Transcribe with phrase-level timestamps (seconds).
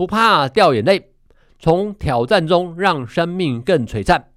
[0.00, 1.10] 不怕掉眼泪，
[1.58, 4.28] 从挑战中让生命更璀璨，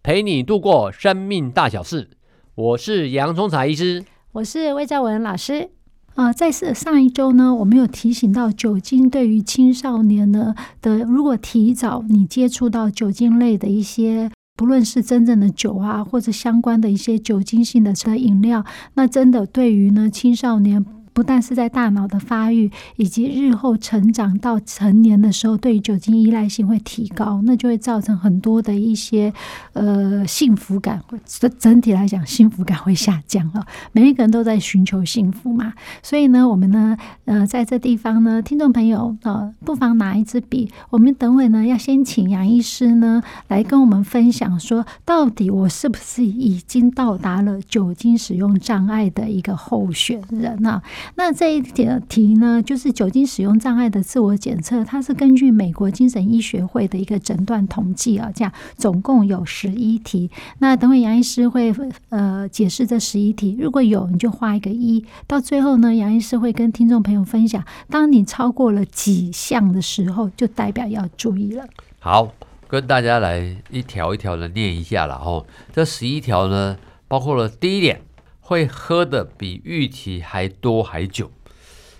[0.00, 2.10] 陪你度过生命大小事。
[2.54, 5.70] 我是洋葱茶医师，我是魏兆文老师。
[6.14, 14.30] 啊、呃，在上一周呢，我们有提醒到酒精对于青少年呢的，如果提早你接触到酒精类的一些。
[14.56, 18.64] 不论是真正的酒啊，或者相关的一些酒精性的车饮料，
[18.94, 20.84] 那真的对于呢青少年。
[21.18, 29.32] 不但是在大脑的发育，以及日后成长到成年的时候，对于酒精依赖性会提高，那就会造成很多的一些
[29.72, 33.66] 呃幸福感，整整体来讲幸福感会下降了。
[33.90, 35.72] 每一个人都在寻求幸福嘛，
[36.04, 50.80] 所以呢，我们呢呃在这地方呢，听众朋友呃不妨拿一支笔，我们等会呢要先请杨医师呢来跟我们分享说，到底我是不是已经到达了酒精使用障碍的一个候选人啊？
[51.14, 60.30] 那这一点题呢，就是酒精使用障碍的自我检测，它是根据美国精神医学会的一个诊断统计啊，这样总共有十一题。
[60.58, 61.74] 那等会杨医师会
[62.10, 65.04] 呃解释这十一题，如果有你就画一个一。
[65.26, 71.66] 到最后呢，杨医师会跟听众朋友分享，当你超过了几项的时候，就代表要注意了。
[71.98, 72.32] 好，
[72.66, 75.44] 跟大家来一条一条的念一下了哦。
[75.72, 76.76] 这十一条呢，
[77.06, 78.00] 包括了第一点。
[78.48, 81.30] 会喝的比预期还多还久，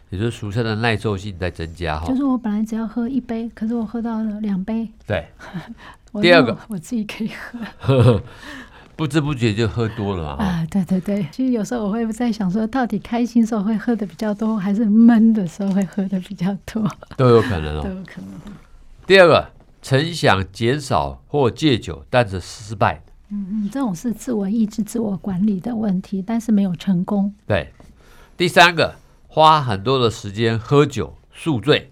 [0.09, 2.07] 也就是俗称的耐受性在增加哈。
[2.09, 4.89] 就是我本来只要喝一杯，可是我喝到了两杯。
[5.07, 5.27] 对，
[6.23, 7.31] 第二个我，我自己可以
[7.79, 8.23] 喝，
[8.97, 10.43] 不知不觉就喝多了嘛。
[10.43, 16.83] 啊，对对对，其实有时候我会在想说，到底开心时候会喝的比较多，还是闷的时候会喝的比较多？
[17.19, 18.31] 都有可能哦，都有可能。
[19.07, 19.51] 第二个，
[19.83, 23.03] 曾想减少或戒酒，但是失败。
[23.31, 27.35] 嗯嗯，这种是自我意志、自我管理的问题，但是没有成功。
[27.47, 27.73] 对，
[28.37, 28.95] 第三个，
[29.27, 31.91] 花很多的时间喝酒宿醉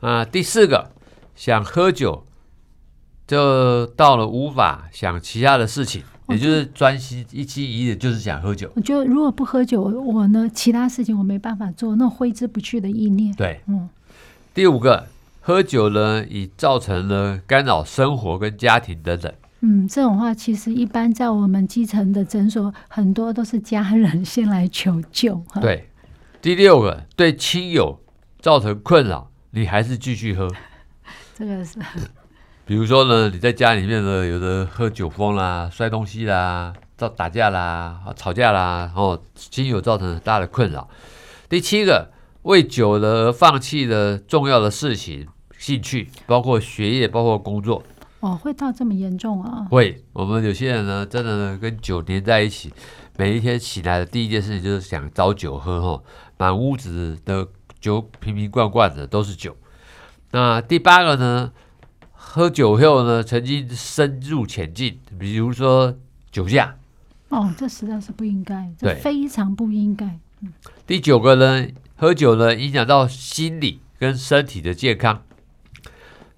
[0.00, 0.26] 啊、呃。
[0.26, 0.90] 第四个，
[1.36, 2.24] 想喝酒，
[3.26, 8.70] 就到了无法想其他的事情，也就是专心一心一意，就是想喝酒。
[8.74, 13.32] 我觉得如果不喝酒，我呢，其他事情我没办法做，那挥之不去的意念。
[13.34, 13.88] 对，嗯。
[14.52, 15.06] 第五个，
[15.40, 19.32] 喝酒呢，已造成了干扰生活跟家庭等等。
[19.62, 25.42] 嗯，这种话其实一般在我们基层的诊所，很多都是家人 先来求救。
[25.60, 25.90] 对，
[26.40, 28.00] 第六个，对亲友
[28.40, 30.48] 造成困扰，你还是继续喝。
[31.36, 31.78] 这个是，
[32.64, 40.88] 比如说呢，你在家里面呢，有的喝酒疯啦，摔东西啦，造打架啦，吵架啦，然后亲友造成很大的困扰。
[41.50, 42.10] 第七个，
[42.42, 45.26] 为酒而放弃了重要的事情、
[45.58, 47.82] 兴趣，包括学业，包括工作。
[48.20, 49.66] 哦，会到这么严重啊？
[49.70, 52.70] 会，我们有些人呢，真的呢，跟酒黏在一起，
[53.16, 56.02] 每一天起来的第一件事情就是想找酒喝哈，
[56.36, 57.48] 满屋子的
[57.80, 59.56] 酒瓶瓶罐罐的都是酒。
[60.32, 61.50] 那第八个呢，
[62.12, 65.96] 喝酒后呢，曾经深入浅进，比如说
[66.30, 66.76] 酒驾。
[67.30, 70.04] 哦，这实在是不应该，这非常不应该。
[70.40, 70.52] 嗯。
[70.86, 71.66] 第九个呢，
[71.96, 75.22] 喝酒呢，影响到心理跟身体的健康。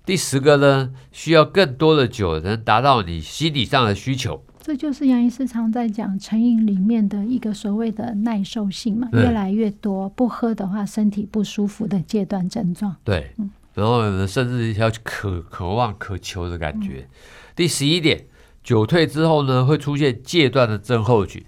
[0.05, 4.45] 第十个呢，需要更多的酒能达到你心理上的需求。
[4.61, 12.95] 这就是杨医师常在讲成瘾里面的一个所谓的耐受性嘛，越来越多不喝的话，身体不舒服的戒断症状。
[13.03, 17.01] 对，嗯、然后，甚至要渴渴望渴求的感觉。
[17.01, 17.09] 嗯、
[17.57, 18.25] 第十一点，
[18.63, 21.45] 酒退之后呢，会出现戒断的症候群。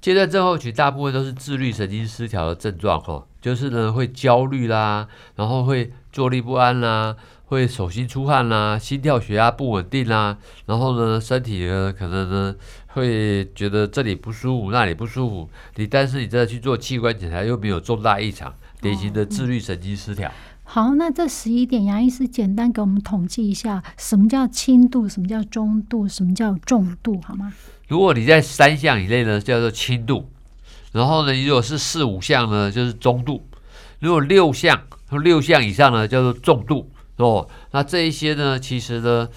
[0.00, 7.16] 戒断症候群大部分都是自律神经失调的症状，哈，就是呢会焦虑啦，然后会坐立不安啦。
[7.46, 12.54] 会手心出汗啦、啊，心跳血压不稳定啦、啊，然后呢，身体呢可能呢
[12.88, 15.48] 会觉得这里不舒服，那里不舒服。
[15.76, 20.28] 你但是你再去做器官检查又没有重大异常，典型的自律神经失调。
[20.28, 27.52] 哦嗯、好，那这十一点，杨医师简单给我们统计一下，什么叫轻度，什么叫中度，什么叫重度，好吗？
[27.86, 30.24] 如果你在三项以内呢，叫做轻度；
[30.90, 33.42] 然后呢，如果是四五项呢，就是中度；
[34.00, 36.90] 如果六项或六项以上呢，叫做重度。
[37.18, 39.28] 哦，那这一些呢，其实呢，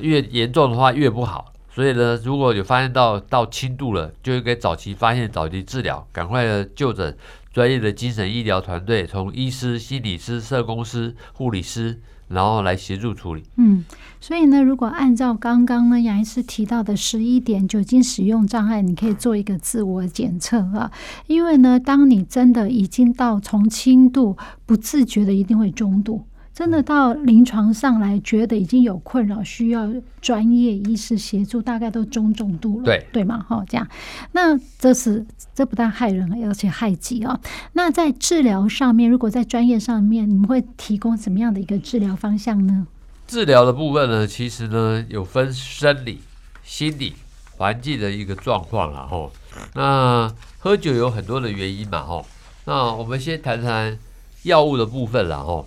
[0.00, 7.16] 越严重的话越不好，所以呢，如果有发现到到轻度了，就应该早期发现、早期治疗，赶快的就诊，
[7.52, 13.44] 专业的精神医疗团队，从医师、心理师、社工师、护理师，然后来协助处理。
[13.56, 13.84] 嗯，
[14.20, 20.90] 所以呢，如果按照刚刚呢杨医师提到的十一点酒精使用障碍，你可以做一个自我检测啊。
[21.28, 24.36] 因为呢，当你真的已经到从轻度
[24.66, 26.24] 不自觉的，一定会中度。
[26.58, 29.88] 真的到临床上来，觉得已经有困扰，需要
[30.20, 33.46] 专业医师协助，大概都中重度了，对对吗？
[33.48, 33.86] 哈，这样，
[34.32, 35.24] 那这是
[35.54, 37.38] 这不但害人，而且害己啊。
[37.74, 42.88] 那在治疗上面，如果在专业上面，你们会提供什么样的一个治疗方向呢？
[43.28, 46.22] 治疗的部分呢，其实呢有分生理、
[46.64, 47.14] 心理、
[47.56, 49.30] 环境的一个状况了哈。
[49.76, 52.20] 那喝酒有很多的原因嘛哈。
[52.64, 53.96] 那我们先谈谈
[54.42, 55.64] 药物的部分了哈。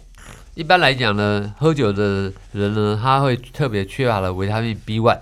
[0.54, 5.20] 一般来讲呢，喝酒的人呢，他会特别缺乏了维他命 B one，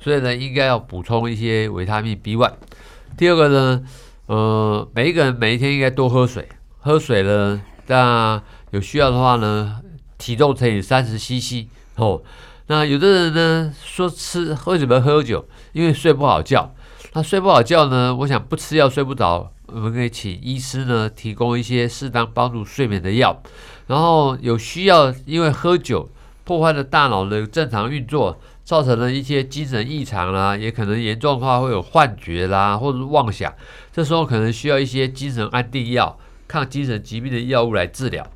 [0.00, 2.52] 所以呢，应该要补充一些维他命 B one。
[3.16, 3.84] 第二个呢，
[4.26, 6.48] 呃，每一个人每一天应该多喝水，
[6.80, 8.42] 喝水呢，那
[8.72, 9.80] 有需要的话呢，
[10.18, 12.20] 体重乘以三十 CC 哦。
[12.66, 15.46] 那有的人呢说吃为什么喝酒？
[15.72, 16.74] 因为睡不好觉。
[17.12, 23.42] 那睡不好觉呢，我想不吃药睡不着，我们可以请医师呢提供一些适当帮助睡眠的药。
[23.92, 26.08] 然后有需要，因为喝酒
[26.44, 33.52] 破坏了大脑的正常运作，造成了一些精神异常啦，也可能严重的话会有幻觉啦，或者是妄想。
[33.92, 36.18] 这时候可能需要一些精神安定药、
[36.48, 38.26] 抗精神疾病的药物来治疗。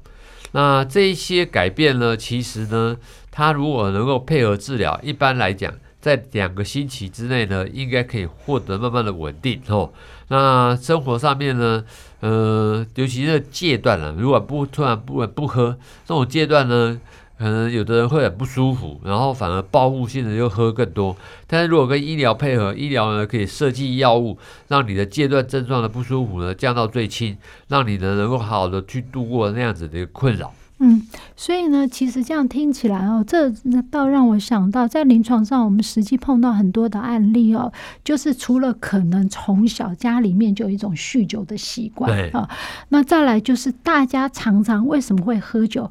[0.52, 2.98] 那这一些改变呢，其实呢，
[3.30, 5.72] 它如果能够配合治疗，一般来讲，
[6.02, 9.90] 在两个星期之内呢，应该可以获得慢慢的稳定哦。
[10.28, 11.82] 那生活上面呢，
[12.26, 17.00] 呃，尤其是戒断了，如果不突然不不喝，这种戒断呢，
[17.38, 21.17] 可能有的人会很不舒服，然后反而报复性的又喝更多。
[21.46, 24.37] 但是如果跟医疗配合，医疗呢可以设计药物，
[24.67, 27.37] 让你的戒断症状的不舒服呢降到最轻，
[27.69, 30.52] 让你呢能够好好的去度过那样子的一个困扰。
[30.78, 31.02] 嗯，
[31.34, 33.50] 所以呢，其实这样听起来哦，这
[33.90, 37.73] 倒让我想到，在临床上我们实际碰到很多的案例哦，
[38.05, 42.49] 就是除了可能从小家里面就有一种酗酒的习惯啊，
[42.90, 45.90] 那再来就是大家常常为什么会喝酒？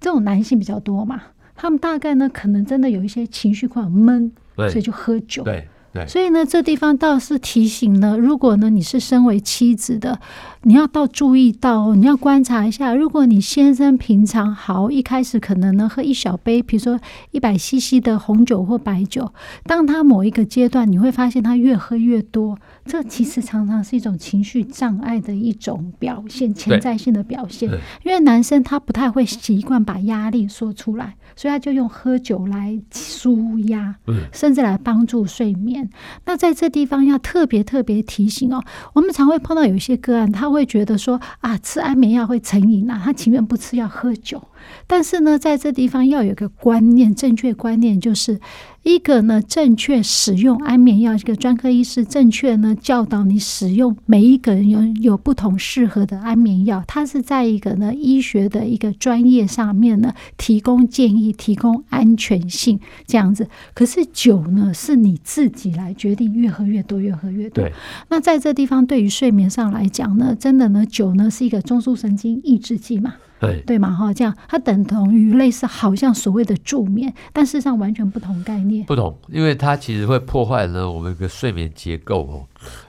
[0.00, 1.22] 这种男性比较多嘛，
[1.54, 5.44] 他们大概呢可能真的有一些情绪困扰闷，所以就喝酒。
[5.44, 5.68] 对。
[6.08, 10.18] 所以呢，这地方倒是提醒呢，如果呢你是身为妻子的，
[10.66, 16.98] 你要到注意到，你要观察一下，如果你先生平常好，一开始可能呢喝一小杯，比如说
[17.32, 19.30] 一百 CC 的红酒或白酒，
[19.64, 27.70] 当他某一个阶段，你会发现他越喝越多，这其实常常是一种情绪障碍的一种表现，潜在性的表现。
[28.02, 33.96] 因为男生他不太会习惯把压力说出来，所以他就用喝酒来舒压，
[34.32, 35.90] 甚至来帮助睡眠。
[36.24, 38.64] 那在这地方要特别特别提醒哦，
[38.94, 44.42] 我们常会碰到有一些个案，他会觉得说啊，吃安眠药会成瘾啊，他情愿不吃药喝酒。
[44.86, 48.40] 但是呢，在这地方要有个观念，正确观念就是。
[48.84, 63.48] 一个呢，正确使用安眠药，这个专科医师正确呢教导你使用，每一个人有有不同适合的安眠药，它是在一个呢医学的一个专业上面呢提供建议，提供安全性这样子。
[63.72, 67.64] 可是酒呢是你自己来决定，越喝越多，越喝越多。
[67.64, 67.72] 对。
[68.10, 73.14] 那在这地方对于睡眠上来讲呢，真的呢酒呢是一个中枢神经抑制剂嘛。
[73.44, 78.84] 对对嘛哈，这样它等同于类似好像所谓的助眠，但事实上完全不同概念。
[78.86, 82.46] 不同，因为它其实会破坏呢我们一个睡眠结构哦。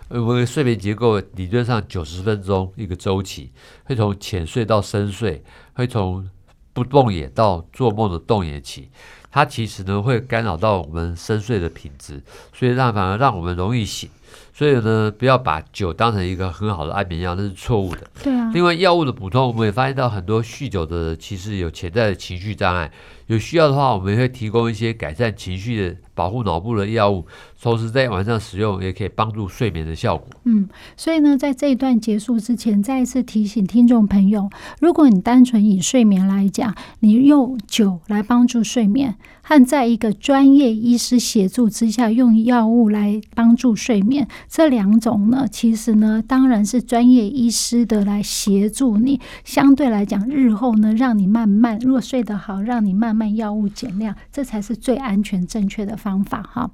[0.07, 3.51] 我们的睡眠结构理论上九十分钟一个周期，
[3.85, 5.43] 会从浅睡到深睡，
[5.73, 6.29] 会从
[6.73, 8.89] 不动眼到做梦的动眼期。
[9.35, 12.21] 它其实呢会干扰到我们深睡的品质，
[12.53, 14.09] 所以让反而让我们容易醒。
[14.53, 18.07] 所以呢，不要把酒当成一个很好的安眠药，那是错误的。
[18.23, 18.49] 对啊。
[18.53, 22.89] 另外，药物的补充，我们也发现到很多酗酒的人其实有潜在的情绪障碍。
[23.27, 27.25] 有需要的话，我们也会提供一些改善情绪的、保护脑部的药物，
[27.61, 30.27] 同时在晚上使用也可以帮助睡眠的效果。
[30.45, 30.67] 嗯，
[30.97, 56.69] 所以呢，在这一段结束之前，再一次提醒听众朋友：如果你单纯以睡眠来讲，你用酒来帮助睡眠，和在一个专业医师协助之下用药物来帮助睡眠，这两种呢，其实呢，当然是专业医师的来协助你，相对来讲，日后呢，让你慢慢如果睡得好，让你慢慢药物减量，这才是最安全正确的方法哈。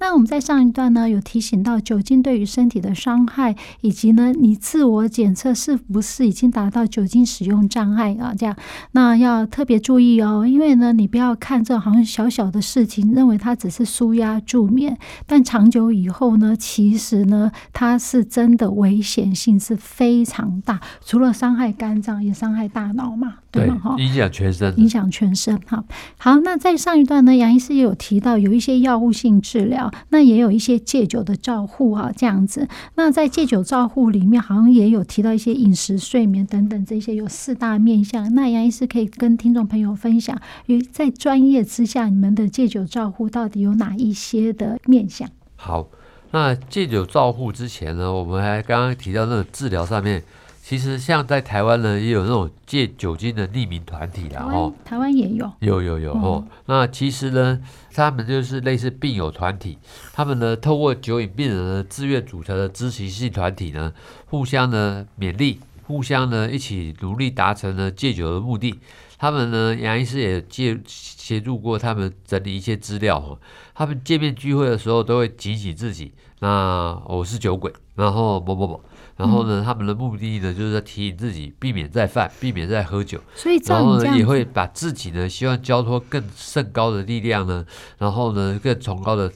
[0.00, 8.32] 那我们在上一段呢，有提醒到酒精对于身体的伤害，以及呢，你自我检测是不是已经达到酒精使用障碍啊？
[8.38, 8.56] 这样，
[8.92, 23.38] 那要特别注意哦，因为呢，你不要看这好像小小的事情，认为它只是舒压助眠，但长久以后呢，其实呢，它是真的危险性是非常大，除了伤害肝脏，也伤害大脑嘛。
[23.50, 23.78] 对吗？
[23.82, 25.58] 哈，影响全身，影响全身。
[25.66, 25.82] 哈，
[26.18, 32.68] 好，那在上一段呢，杨医师也有提到有一些药物性治疗，那也有一些戒酒的照护啊，这样子。
[32.94, 38.32] 那在戒酒照护里面，好像也有提到一些饮食、睡眠等等这些有四大面向。
[38.34, 45.28] 那杨医师可以跟听众朋友分享，于在专业之下，你们的戒酒照护到底有哪一些的面向？
[45.56, 45.88] 好，
[46.30, 50.22] 那戒酒照护之前呢，我们还刚刚提到那个治疗上面。
[50.68, 56.46] 其实像在台湾呢，也有那种戒酒精的匿名团体啦，哦，台湾也有，有有有哦。
[56.66, 57.58] 那其实呢，
[57.94, 59.78] 他们就是类似病友团体，
[60.12, 63.94] 他们呢透过酒瘾病人呢自愿组成的支持性团体呢，
[64.26, 68.78] 互相呢勉励，互相呢一起努力达成呢戒酒的目的。
[69.16, 73.38] 他们呢，杨医师也介协助过他们整理一些资料哈。
[73.74, 78.84] 他们见面聚会的时候都会警醒自己，那我是酒鬼，然后某某某。
[79.18, 83.20] 然后呢，他们的目的呢，就是在提醒自己避免再犯，避免再喝酒。
[83.34, 87.66] 所以，然后呢，也会把自己呢，希望交托更甚高的力量呢，
[87.98, 89.30] 然后呢，更崇高的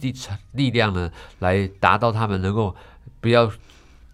[0.00, 0.14] 力
[0.52, 2.74] 力量呢，来达到他们能够
[3.20, 3.50] 不要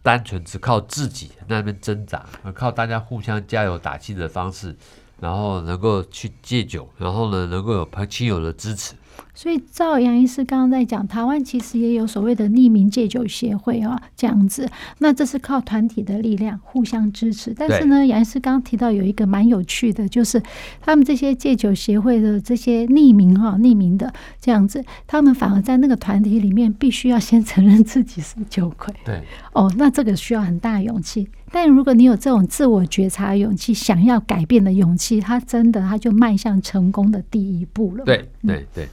[0.03, 4.75] 单纯只靠自己那边挣扎，而靠大家互相加油打气的方式，
[5.21, 8.95] 然后能够去戒酒，然后呢，能够有朋亲友的支持。
[9.35, 14.69] 所以，照杨医师刚刚在讲，台湾其实也有所谓的匿名戒酒协会啊，这样子。
[14.99, 17.55] 那这是靠团体的力量互相支持。
[17.57, 20.41] 但是呢，杨医师刚刚提到有一个蛮有趣的，就是
[20.83, 28.95] 他们这些戒酒协会的这些匿名哈、匿名的这样子，他们反而在那个团体里面必须要先承认自己是酒鬼。
[29.03, 29.23] 对。
[29.55, 31.27] 哦，那这个需要很大勇气。
[31.51, 38.05] 但如果你有这种自我觉察的勇气，想要改变的勇气，他真的他就迈向成功的第一步了。
[38.05, 38.87] 对对对。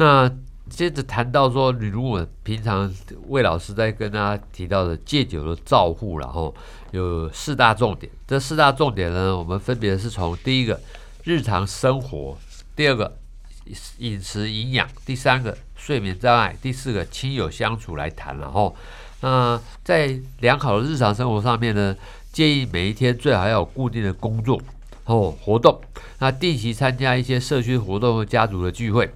[0.00, 0.34] 那
[0.70, 2.90] 接着谈到说，你如果平常
[3.28, 6.54] 魏老师在跟大家提到的戒酒的照护，然后
[6.92, 8.10] 有四大重点。
[8.26, 10.80] 这四大重点呢，我们分别是从第一个
[11.24, 12.34] 日常生活，
[12.74, 13.14] 第二个
[13.98, 18.38] 饮食营养，第三个睡眠障碍，第四个亲友相处来谈。
[18.38, 18.74] 然后，
[19.20, 21.94] 那在良好的日常生活上面呢，
[22.32, 24.58] 建议每一天最好要有固定的工作
[25.04, 25.78] 哦活动，
[26.20, 29.12] 那定期参加一些社区活动和家族的聚会。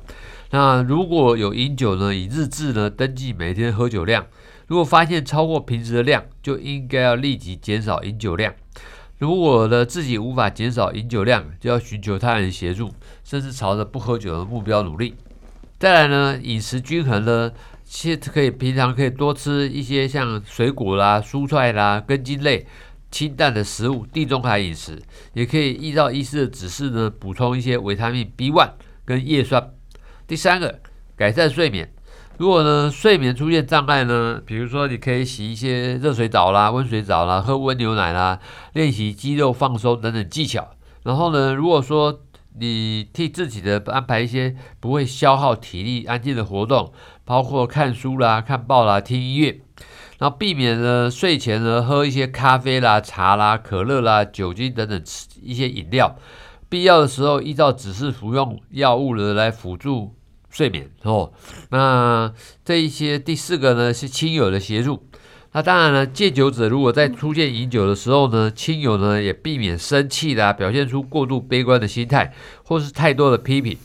[0.54, 4.25] 那如果有饮酒呢，以日志呢登记每天喝酒量。
[4.68, 8.54] 如果发现超过平时的量，就应该要立即减少饮酒量。
[9.18, 12.94] 如果呢自己无法减少饮酒量，就要寻求他人协助，
[13.25, 15.16] 甚至朝着不喝酒的目标努力。
[15.80, 17.50] 再来呢，饮食均衡呢，
[17.82, 22.64] 其实可以平常可以多吃一些像水果啦、蔬菜啦、根茎类、
[23.11, 25.02] 清淡的食物，地中海饮食。
[25.32, 28.70] 也可以依照医师的指示呢，补充一些维他命 B1
[29.04, 29.73] 跟叶酸。
[30.26, 30.80] 第三个，
[31.16, 31.92] 改善睡眠。
[32.38, 38.40] 如果呢睡眠出现障碍呢，比如说你可以洗一些热水澡啦、温水澡啦、喝温牛奶啦、
[38.72, 40.70] 练习肌肉放松等等技巧。
[41.02, 42.22] 然后呢，如果说
[42.58, 46.92] 你替自己的安排一些不会消耗体力、安静的活动，
[47.24, 49.60] 包括看书啦、看报啦、听音乐，
[50.18, 55.02] 然后避免呢睡前呢喝一些咖啡啦、茶啦、可乐啦、酒精等等
[55.42, 56.16] 一些饮料。
[56.68, 60.14] 必要的时候，依照指示服用药物呢，来辅助
[60.50, 61.33] 睡眠哦。
[61.71, 62.33] 那
[62.64, 65.04] 这一些第四个呢，是亲友的协助。
[65.52, 73.78] 那当然了，戒酒者如果在出现饮酒的时候呢，亲友呢也避免生气啦，表现出过度悲观的心态，或是太多的批评，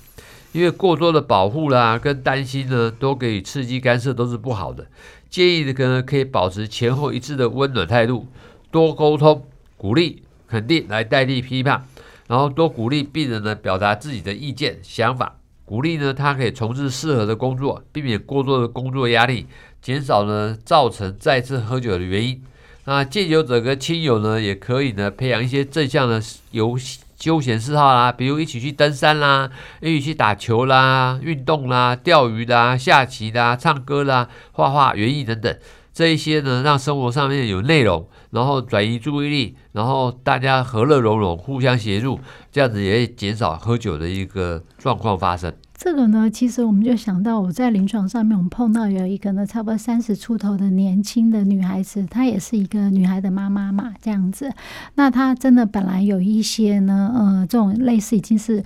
[0.52, 4.88] 因为过多的保护啦跟担心呢，都给予刺激干涉都是不好的。
[5.30, 8.26] 建议呢，可以保持前后一致的温暖态度，
[8.72, 9.46] 多沟通、
[9.78, 11.86] 鼓励、肯定来代替批判。
[12.30, 19.48] 然后多鼓励病人呢表达自己的意见想法，鼓励呢他可以从事适合的工作，避免过多的工作压力，
[19.82, 22.40] 减少呢造成再次喝酒的原因。
[22.86, 26.22] 那戒酒者跟亲友呢也可以呢培养一些正向的
[26.52, 26.78] 游
[27.20, 29.50] 休闲嗜好啦，比如一起去登山啦，
[29.82, 35.58] 一起去打球啦、运动啦、钓鱼啦、下棋啦、唱歌啦、画画、园艺等等。
[36.00, 42.18] 这一些呢，让生活上面有内容，然后转移注意力，然后大家和乐融融，互相协助，
[42.54, 45.54] 这样子也会减少喝酒的一个状况发生。
[45.76, 54.54] 这个呢，其实我们就想到，我在临床上面，我们碰到有一个呢，差不多三十出头的年轻的女孩子，她也是一个女孩的妈妈嘛，这样子。
[54.96, 58.64] 那她真的本来有一些呢，呃，这种类似已经是。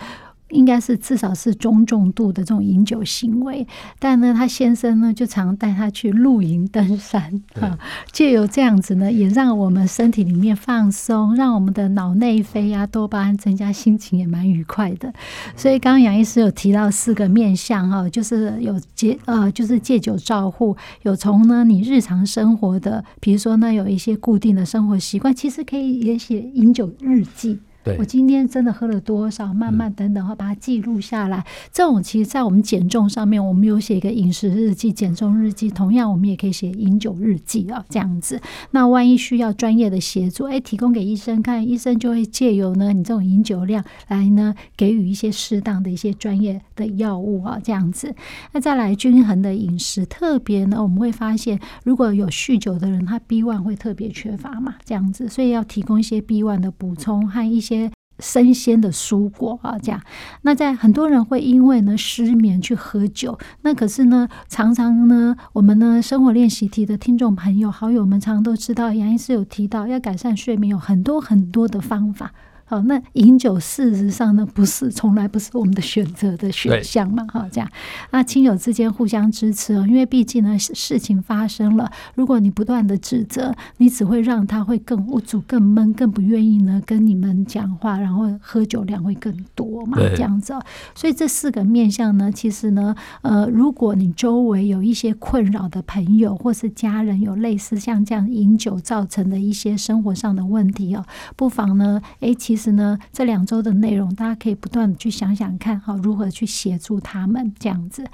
[0.53, 3.67] 应该是至少是中重度的这种饮酒行为。
[3.99, 7.77] 但呢，他先生呢就常带他去露营、登山啊，
[8.11, 15.11] 借由这样子呢，也让我们身体里面放松，让我们的脑内啡啊、多巴胺增加，心情也蛮愉快的。
[15.55, 27.59] 所以刚刚杨医师有提到四个面向哈，就是有戒呃，就是戒酒照护，有从呢你日常生活的，比如说呢有一些固定的生活习惯，其实可以也写饮酒日记。
[27.83, 29.53] 对我今天真的喝了多少？
[29.53, 31.45] 慢慢等等，会把它记录下来。
[31.71, 35.69] 这种其实，在我们减重上面，我们有写一个饮食日记、减重日记。
[35.69, 38.39] 同样，我们也可以写饮酒日记啊，这样子。
[38.71, 48.15] 那万一需要专业的协助，哎，提供给医生看，医生就会借由呢你这种饮酒量来呢给予一些适当的一些专业的药物啊，这样子。
[48.53, 57.72] 那再来均衡的饮食，特别呢我们会发现，如果有酗酒的人，他 B1 会特别缺乏嘛，这样子，所以要提供一些 B1 的补充和一些。
[58.19, 60.01] 生鲜的蔬果啊，这样。
[60.43, 72.31] 那在很多人会因为呢失眠去喝酒，那可是呢，常常呢，我们呢生活练习题的听众朋友、好友们，常常都知道，杨医师有提到，要改善睡眠有很多很多的方法。
[72.73, 77.23] 好，那饮酒事实上呢，不是从来不是我们的选择的选项嘛？
[77.31, 77.69] 哈，这样，
[78.09, 89.99] 那亲友之间互相支持哦，因为毕竟呢，事情发生了，如果你不断的指责，你只会让他会更无助、更闷、更不愿意呢跟你们讲话，然后喝酒量会更多嘛？
[89.99, 90.55] 这样子，
[90.95, 102.62] 所以这四个面向呢，其实呢，呃，如果你周围有一些困扰的朋友或是家人，有类似像这样饮酒造成的一些生活上的问题哦，不妨呢，哎，其实。
[102.63, 108.05] 是呢，这两周的内容，大家可以不断的去想想看，好，如何去协助他们这样子。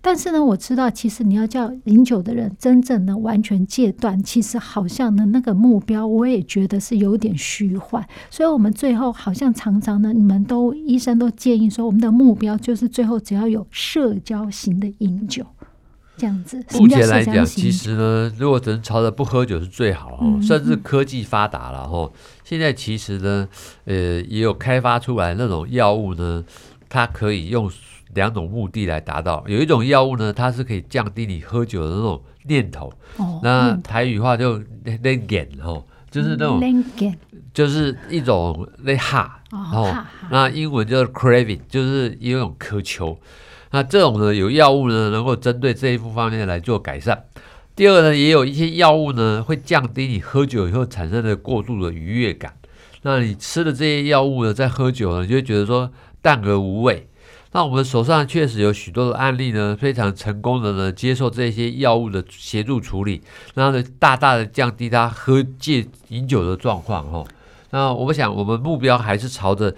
[0.00, 8.06] 但是呢，我知道，其实你要叫饮酒的人真正能完全戒断，其实好像呢，那个目标，我也觉得是有点虚幻。
[8.30, 15.44] 所以，我们最后好像常常呢，你们都医生都建议说，我们的目标就是最后只要有社交型的饮酒。
[16.18, 20.40] 这样子，目前来讲，其实呢，如果能朝着不喝酒是最好哦。
[20.40, 22.10] 甚至科技发达了哈，
[22.48, 23.48] 现在其实呢，
[23.86, 26.44] 呃，也有开发出来那种药物呢，
[26.88, 27.68] 它可以用
[28.14, 29.42] 两种目的来达到。
[29.48, 32.92] 有一种药物呢，它是可以降低你喝酒的那种念头。
[33.16, 36.84] 哦，那台语话就“那那点”哦，就是那种，
[37.52, 39.40] 就是一种那哈。
[39.50, 43.18] 哦，那英文就是 craving，就是一种渴求。
[43.72, 47.24] 那这种呢，有药物呢，能够针对这一部方面来做改善。
[47.76, 52.56] 第二呢，也有一些药物呢，会降低你喝酒以后产生的过度的愉悦感。
[53.02, 57.06] 那你吃的这些药物呢，在喝酒呢，你就会觉得说淡而无味。
[57.52, 63.20] 那我们手上确实有许多的案例呢，非常成功的呢，接受这些药物的协助处理，
[63.54, 67.22] 然后呢，大大的降低他喝戒饮酒的状况哈。
[67.72, 69.74] 那我想，我们目标还是朝着。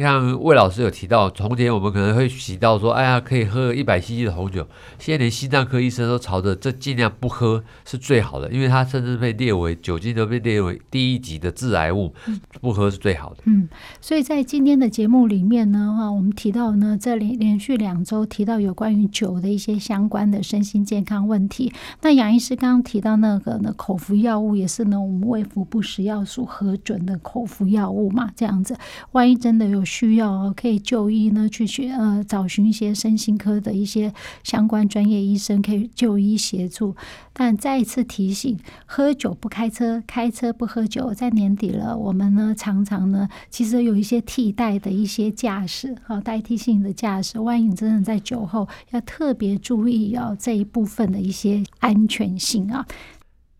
[0.00, 4.66] 像魏老师有提到，从前我们可能会提到说，哎呀，可以喝一百 cc 的红酒。
[4.98, 12.14] 现在连心脏科医生都朝着这尽量不喝是最好的，因为它甚至被列为酒精都被列为第一级的致癌物，
[12.60, 13.42] 不喝是最好的。
[13.44, 13.68] 嗯，
[14.00, 21.72] 所以在今天的节目里面呢，哈，我们提到呢，这连连续两周提到有关于酒的一些相关的身心健康问题。
[22.00, 28.74] 那杨医师刚刚提到那个呢，口服药物也是呢，我们卫福部食药署核准的口服药物嘛，这样子，
[29.12, 29.84] 万一真的有。
[29.90, 36.94] 需要可以就医呢，去学呃找寻一些身心科的一些相关专业医生，可以就医协助。
[37.32, 41.12] 但再一次提醒，喝酒不开车，开车不喝酒。
[41.12, 47.40] 在年底了，我们呢常常呢，其实有一些替代的一些驾驶，好代替性的驾驶。
[47.40, 52.86] 万一你真的在酒后，要特别注意哦这一部分的一些安全性啊。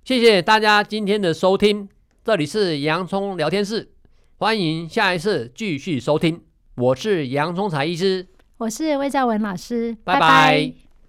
[0.05, 1.89] 谢谢大家今天的收听，
[2.23, 3.89] 这里是洋葱聊天室。
[4.41, 6.41] 欢迎下一次继续收听，
[6.75, 8.27] 我是杨忠才医师，
[8.57, 10.19] 我是魏兆文老师，拜拜。
[10.19, 10.90] 拜拜。